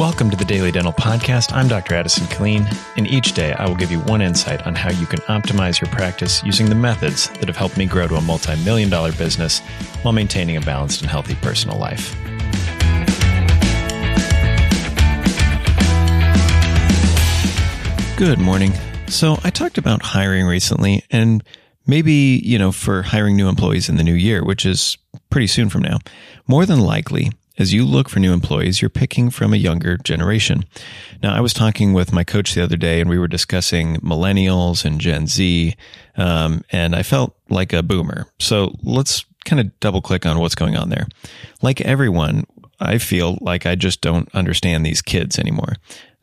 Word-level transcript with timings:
Welcome 0.00 0.30
to 0.30 0.36
the 0.36 0.46
Daily 0.46 0.72
Dental 0.72 0.94
Podcast. 0.94 1.52
I'm 1.52 1.68
Dr. 1.68 1.94
Addison 1.94 2.26
Killeen, 2.28 2.66
and 2.96 3.06
each 3.06 3.34
day 3.34 3.52
I 3.52 3.68
will 3.68 3.74
give 3.74 3.92
you 3.92 4.00
one 4.00 4.22
insight 4.22 4.66
on 4.66 4.74
how 4.74 4.90
you 4.90 5.04
can 5.04 5.18
optimize 5.28 5.78
your 5.78 5.90
practice 5.90 6.42
using 6.42 6.70
the 6.70 6.74
methods 6.74 7.28
that 7.28 7.48
have 7.48 7.56
helped 7.58 7.76
me 7.76 7.84
grow 7.84 8.08
to 8.08 8.14
a 8.14 8.20
multi 8.22 8.56
million 8.64 8.88
dollar 8.88 9.12
business 9.12 9.58
while 10.00 10.14
maintaining 10.14 10.56
a 10.56 10.62
balanced 10.62 11.02
and 11.02 11.10
healthy 11.10 11.34
personal 11.42 11.76
life. 11.78 12.16
Good 18.16 18.38
morning. 18.38 18.72
So, 19.06 19.36
I 19.44 19.50
talked 19.50 19.76
about 19.76 20.00
hiring 20.00 20.46
recently, 20.46 21.04
and 21.10 21.44
maybe, 21.86 22.40
you 22.42 22.58
know, 22.58 22.72
for 22.72 23.02
hiring 23.02 23.36
new 23.36 23.50
employees 23.50 23.90
in 23.90 23.98
the 23.98 24.04
new 24.04 24.14
year, 24.14 24.42
which 24.42 24.64
is 24.64 24.96
pretty 25.28 25.46
soon 25.46 25.68
from 25.68 25.82
now. 25.82 25.98
More 26.46 26.64
than 26.64 26.80
likely, 26.80 27.32
as 27.58 27.72
you 27.72 27.84
look 27.84 28.08
for 28.08 28.20
new 28.20 28.32
employees, 28.32 28.80
you're 28.80 28.88
picking 28.88 29.30
from 29.30 29.52
a 29.52 29.56
younger 29.56 29.96
generation. 29.96 30.64
Now, 31.22 31.34
I 31.34 31.40
was 31.40 31.52
talking 31.52 31.92
with 31.92 32.12
my 32.12 32.24
coach 32.24 32.54
the 32.54 32.62
other 32.62 32.76
day 32.76 33.00
and 33.00 33.10
we 33.10 33.18
were 33.18 33.28
discussing 33.28 33.96
millennials 33.96 34.84
and 34.84 35.00
Gen 35.00 35.26
Z, 35.26 35.74
um, 36.16 36.62
and 36.70 36.94
I 36.94 37.02
felt 37.02 37.36
like 37.48 37.72
a 37.72 37.82
boomer. 37.82 38.26
So 38.38 38.74
let's 38.82 39.24
kind 39.44 39.60
of 39.60 39.78
double 39.80 40.00
click 40.00 40.26
on 40.26 40.38
what's 40.38 40.54
going 40.54 40.76
on 40.76 40.88
there. 40.88 41.06
Like 41.62 41.80
everyone, 41.80 42.44
I 42.78 42.98
feel 42.98 43.38
like 43.40 43.66
I 43.66 43.74
just 43.74 44.00
don't 44.00 44.28
understand 44.34 44.84
these 44.86 45.02
kids 45.02 45.38
anymore. 45.38 45.74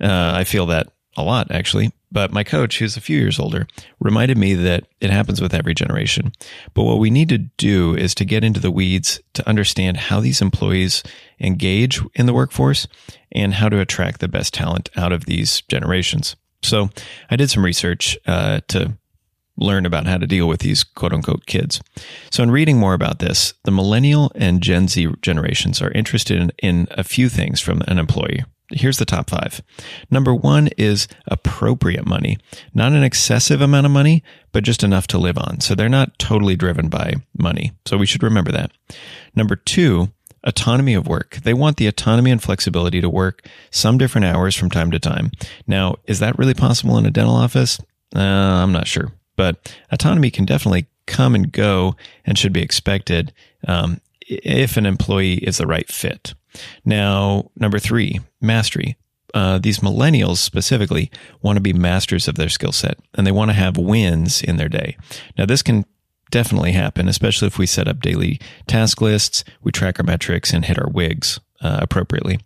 Uh, 0.00 0.32
I 0.34 0.44
feel 0.44 0.66
that 0.66 0.88
a 1.16 1.22
lot, 1.22 1.50
actually. 1.50 1.92
But 2.12 2.32
my 2.32 2.44
coach, 2.44 2.78
who's 2.78 2.96
a 2.96 3.00
few 3.00 3.18
years 3.18 3.38
older, 3.38 3.66
reminded 4.00 4.38
me 4.38 4.54
that 4.54 4.84
it 5.00 5.10
happens 5.10 5.40
with 5.40 5.52
every 5.52 5.74
generation. 5.74 6.32
But 6.72 6.84
what 6.84 6.98
we 6.98 7.10
need 7.10 7.28
to 7.30 7.38
do 7.38 7.96
is 7.96 8.14
to 8.14 8.24
get 8.24 8.44
into 8.44 8.60
the 8.60 8.70
weeds 8.70 9.20
to 9.34 9.48
understand 9.48 9.96
how 9.96 10.20
these 10.20 10.40
employees 10.40 11.02
engage 11.40 12.00
in 12.14 12.26
the 12.26 12.34
workforce 12.34 12.86
and 13.32 13.54
how 13.54 13.68
to 13.68 13.80
attract 13.80 14.20
the 14.20 14.28
best 14.28 14.54
talent 14.54 14.88
out 14.96 15.12
of 15.12 15.26
these 15.26 15.62
generations. 15.62 16.36
So 16.62 16.90
I 17.30 17.36
did 17.36 17.50
some 17.50 17.64
research 17.64 18.16
uh, 18.26 18.60
to 18.68 18.96
learn 19.58 19.86
about 19.86 20.06
how 20.06 20.18
to 20.18 20.26
deal 20.26 20.46
with 20.48 20.60
these 20.60 20.84
quote 20.84 21.12
unquote 21.12 21.46
kids. 21.46 21.80
So, 22.30 22.42
in 22.42 22.50
reading 22.50 22.78
more 22.78 22.94
about 22.94 23.18
this, 23.18 23.54
the 23.64 23.70
millennial 23.70 24.30
and 24.34 24.62
Gen 24.62 24.88
Z 24.88 25.08
generations 25.22 25.80
are 25.80 25.90
interested 25.92 26.38
in, 26.40 26.52
in 26.58 26.88
a 26.90 27.04
few 27.04 27.28
things 27.28 27.60
from 27.60 27.82
an 27.88 27.98
employee. 27.98 28.44
Here's 28.70 28.98
the 28.98 29.04
top 29.04 29.30
five. 29.30 29.62
Number 30.10 30.34
one 30.34 30.68
is 30.76 31.06
appropriate 31.26 32.06
money, 32.06 32.38
not 32.74 32.92
an 32.92 33.04
excessive 33.04 33.60
amount 33.60 33.86
of 33.86 33.92
money, 33.92 34.24
but 34.50 34.64
just 34.64 34.82
enough 34.82 35.06
to 35.08 35.18
live 35.18 35.38
on. 35.38 35.60
So 35.60 35.74
they're 35.74 35.88
not 35.88 36.18
totally 36.18 36.56
driven 36.56 36.88
by 36.88 37.14
money. 37.38 37.72
So 37.86 37.96
we 37.96 38.06
should 38.06 38.24
remember 38.24 38.50
that. 38.52 38.72
Number 39.36 39.54
two, 39.54 40.08
autonomy 40.42 40.94
of 40.94 41.06
work. 41.06 41.38
They 41.42 41.54
want 41.54 41.76
the 41.76 41.86
autonomy 41.86 42.30
and 42.30 42.42
flexibility 42.42 43.00
to 43.00 43.10
work 43.10 43.46
some 43.70 43.98
different 43.98 44.24
hours 44.24 44.54
from 44.54 44.70
time 44.70 44.90
to 44.90 44.98
time. 44.98 45.30
Now, 45.66 45.96
is 46.06 46.18
that 46.20 46.38
really 46.38 46.54
possible 46.54 46.98
in 46.98 47.06
a 47.06 47.10
dental 47.10 47.34
office? 47.34 47.78
Uh, 48.14 48.20
I'm 48.20 48.72
not 48.72 48.86
sure, 48.86 49.12
but 49.36 49.72
autonomy 49.92 50.30
can 50.30 50.44
definitely 50.44 50.86
come 51.06 51.34
and 51.34 51.52
go 51.52 51.94
and 52.24 52.38
should 52.38 52.52
be 52.52 52.62
expected 52.62 53.32
um, 53.66 54.00
if 54.28 54.76
an 54.76 54.86
employee 54.86 55.34
is 55.34 55.58
the 55.58 55.66
right 55.66 55.88
fit. 55.88 56.34
Now, 56.84 57.50
number 57.56 57.78
three, 57.78 58.20
mastery. 58.40 58.96
Uh, 59.34 59.58
these 59.58 59.80
millennials 59.80 60.38
specifically 60.38 61.10
want 61.42 61.56
to 61.56 61.60
be 61.60 61.72
masters 61.72 62.26
of 62.26 62.36
their 62.36 62.48
skill 62.48 62.72
set 62.72 62.98
and 63.14 63.26
they 63.26 63.32
want 63.32 63.50
to 63.50 63.54
have 63.54 63.76
wins 63.76 64.42
in 64.42 64.56
their 64.56 64.68
day. 64.68 64.96
Now, 65.36 65.44
this 65.44 65.62
can 65.62 65.84
definitely 66.30 66.72
happen, 66.72 67.08
especially 67.08 67.46
if 67.48 67.58
we 67.58 67.66
set 67.66 67.88
up 67.88 68.00
daily 68.00 68.40
task 68.66 69.00
lists, 69.00 69.44
we 69.62 69.72
track 69.72 69.98
our 69.98 70.04
metrics, 70.04 70.52
and 70.52 70.64
hit 70.64 70.78
our 70.78 70.88
WIGs 70.88 71.38
uh, 71.60 71.78
appropriately. 71.82 72.40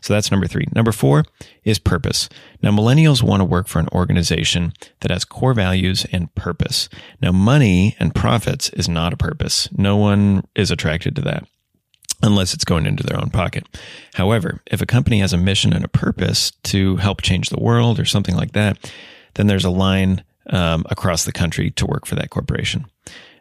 So 0.00 0.14
that's 0.14 0.30
number 0.30 0.46
three. 0.46 0.66
Number 0.74 0.92
four 0.92 1.24
is 1.64 1.78
purpose. 1.78 2.28
Now, 2.62 2.70
millennials 2.70 3.22
want 3.22 3.40
to 3.40 3.44
work 3.44 3.66
for 3.66 3.80
an 3.80 3.88
organization 3.92 4.72
that 5.00 5.10
has 5.10 5.24
core 5.24 5.54
values 5.54 6.06
and 6.12 6.34
purpose. 6.34 6.88
Now, 7.20 7.32
money 7.32 7.96
and 7.98 8.14
profits 8.14 8.70
is 8.70 8.88
not 8.88 9.12
a 9.12 9.18
purpose. 9.18 9.68
No 9.72 9.96
one 9.96 10.44
is 10.54 10.70
attracted 10.70 11.16
to 11.16 11.22
that 11.22 11.46
unless 12.22 12.54
it's 12.54 12.64
going 12.64 12.86
into 12.86 13.02
their 13.02 13.18
own 13.18 13.30
pocket. 13.30 13.64
However, 14.14 14.60
if 14.66 14.82
a 14.82 14.86
company 14.86 15.20
has 15.20 15.32
a 15.32 15.38
mission 15.38 15.72
and 15.72 15.84
a 15.84 15.88
purpose 15.88 16.50
to 16.64 16.96
help 16.96 17.22
change 17.22 17.48
the 17.48 17.60
world 17.60 18.00
or 18.00 18.04
something 18.04 18.36
like 18.36 18.52
that, 18.52 18.92
then 19.34 19.46
there's 19.46 19.64
a 19.64 19.70
line 19.70 20.24
um, 20.50 20.84
across 20.90 21.24
the 21.24 21.32
country 21.32 21.70
to 21.72 21.86
work 21.86 22.06
for 22.06 22.16
that 22.16 22.30
corporation. 22.30 22.86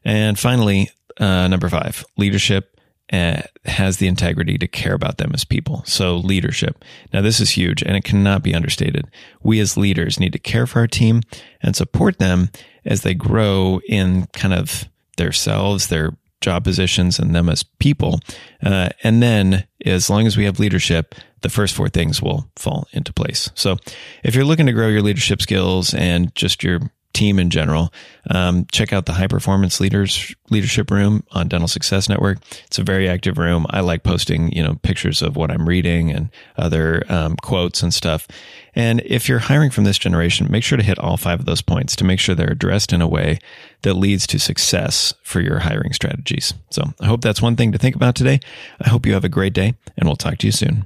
And 0.04 0.38
finally, 0.38 0.90
uh, 1.20 1.48
number 1.48 1.70
five, 1.70 2.06
leadership 2.18 2.80
uh, 3.12 3.42
has 3.66 3.98
the 3.98 4.08
integrity 4.08 4.58
to 4.58 4.68
care 4.68 4.94
about 4.94 5.18
them 5.18 5.32
as 5.34 5.46
people. 5.46 5.82
So 5.86 6.18
leadership. 6.18 6.84
Now 7.14 7.22
this 7.22 7.40
is 7.40 7.52
huge 7.52 7.82
and 7.82 7.96
it 7.96 8.04
cannot 8.04 8.44
be 8.44 8.54
understated. 8.54 9.08
We 9.42 9.60
as 9.60 9.78
leaders 9.78 10.20
need 10.20 10.34
to 10.34 10.40
care 10.40 10.68
for 10.68 10.80
our 10.80 10.88
team 10.88 11.22
and 11.62 11.76
support 11.76 12.20
them 12.20 12.50
as 12.86 13.02
they 13.02 13.14
grow 13.14 13.80
in 13.88 14.28
kind 14.34 14.54
of 14.54 14.90
themselves, 15.16 15.88
their 15.88 16.18
job 16.42 16.64
positions 16.64 17.20
and 17.20 17.36
them 17.36 17.50
as 17.50 17.64
people. 17.64 18.20
Uh, 18.64 18.90
and 19.04 19.22
then 19.22 19.68
as 19.86 20.10
long 20.10 20.28
as 20.28 20.38
we 20.38 20.46
have 20.46 20.60
leadership, 20.60 21.16
the 21.42 21.50
first 21.50 21.76
four 21.76 21.90
things 21.90 22.22
will 22.22 22.50
fall 22.56 22.88
into 22.94 23.14
place. 23.14 23.50
So 23.56 23.78
if 24.24 24.36
you're 24.36 24.46
looking 24.46 24.66
to 24.66 24.74
grow 24.74 24.88
your 24.88 25.02
leadership 25.02 25.42
skills 25.42 25.94
and 25.94 26.34
just 26.36 26.64
your 26.64 26.80
team 27.18 27.40
in 27.40 27.50
general, 27.50 27.92
um, 28.30 28.68
check 28.72 28.94
out 28.94 29.08
the 29.08 29.14
High 29.14 29.28
Performance 29.28 29.80
Leaders 29.80 30.36
Leadership 30.52 30.92
Room 30.92 31.24
on 31.32 31.48
Dental 31.48 31.68
Success 31.68 32.08
Network. 32.08 32.38
It's 32.68 32.78
a 32.78 32.84
very 32.84 33.10
active 33.10 33.40
room. 33.40 33.66
I 33.72 33.80
like 33.80 34.04
posting, 34.04 34.52
you 34.52 34.62
know, 34.62 34.76
pictures 34.84 35.24
of 35.24 35.36
what 35.36 35.50
I'm 35.50 35.68
reading 35.68 36.12
and 36.12 36.30
other 36.58 37.04
um, 37.10 37.36
quotes 37.38 37.82
and 37.82 37.92
stuff. 37.92 38.28
And 38.76 39.02
if 39.04 39.28
you're 39.28 39.40
hiring 39.40 39.72
from 39.72 39.84
this 39.84 39.98
generation, 39.98 40.52
make 40.52 40.64
sure 40.64 40.78
to 40.78 40.84
hit 40.84 41.00
all 41.00 41.18
five 41.18 41.40
of 41.40 41.48
those 41.48 41.64
points 41.64 41.96
to 41.96 42.04
make 42.04 42.20
sure 42.20 42.36
they're 42.36 42.52
addressed 42.52 42.94
in 42.94 43.02
a 43.02 43.08
way 43.08 43.40
that 43.82 43.96
leads 43.96 44.28
to 44.28 44.38
success 44.38 45.16
for 45.24 45.42
your 45.42 45.60
hiring 45.60 45.94
strategies. 45.94 46.54
So 46.70 46.84
I 47.02 47.08
hope 47.08 47.22
that's 47.22 47.42
one 47.42 47.56
thing 47.56 47.72
to 47.72 47.80
think 47.80 47.96
about 47.96 48.14
today. 48.14 48.40
I 48.80 48.90
hope 48.90 49.08
you 49.08 49.14
have 49.14 49.26
a 49.26 49.30
great 49.30 49.54
day, 49.54 49.74
and 49.98 50.08
we'll 50.08 50.16
talk 50.16 50.38
to 50.38 50.46
you 50.46 50.52
soon. 50.52 50.86